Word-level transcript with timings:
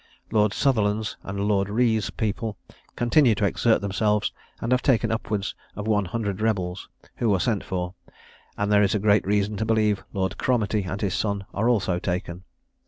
Lord 0.31 0.51
Sutherland's 0.51 1.15
and 1.21 1.41
Lord 1.47 1.69
Reay's 1.69 2.09
people 2.09 2.57
continue 2.95 3.35
to 3.35 3.45
exert 3.45 3.81
themselves, 3.81 4.33
and 4.59 4.71
have 4.71 4.81
taken 4.81 5.11
upwards 5.11 5.53
of 5.75 5.85
one 5.87 6.05
hundred 6.05 6.41
rebels, 6.41 6.89
who 7.17 7.31
are 7.35 7.39
sent 7.39 7.63
for; 7.63 7.93
and 8.57 8.71
there 8.71 8.81
is 8.81 8.95
great 8.95 9.27
reason 9.27 9.57
to 9.57 9.63
believe 9.65 10.03
Lord 10.11 10.39
Cromartie 10.39 10.85
and 10.85 10.99
his 11.01 11.13
son 11.13 11.45
are 11.53 11.69
also 11.69 11.99
taken. 11.99 12.45